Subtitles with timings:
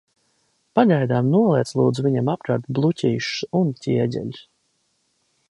[0.77, 4.43] Pagaidām noliec, lūdzu, viņam apkārt bluķīšus un ķieģeļus!